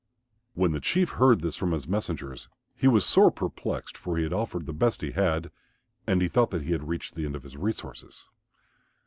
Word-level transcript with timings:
When 0.55 0.71
the 0.71 0.79
Chief 0.79 1.11
heard 1.11 1.41
this 1.41 1.55
from 1.55 1.73
his 1.73 1.87
messengers 1.87 2.49
he 2.75 2.87
was 2.87 3.05
sore 3.05 3.29
perplexed, 3.29 3.95
for 3.95 4.17
he 4.17 4.23
had 4.23 4.33
offered 4.33 4.65
the 4.65 4.73
best 4.73 5.01
he 5.01 5.11
had, 5.11 5.51
and 6.07 6.23
he 6.23 6.27
thought 6.27 6.49
that 6.49 6.63
he 6.63 6.71
had 6.71 6.87
reached 6.87 7.13
the 7.13 7.27
end 7.27 7.35
of 7.35 7.43
his 7.43 7.55
resources. 7.55 8.27